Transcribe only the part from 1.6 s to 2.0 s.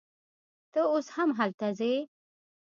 ځې